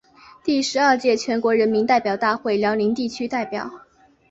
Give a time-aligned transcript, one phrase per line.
[0.43, 3.69] 第十二届全国人民代表大会辽宁地区代表。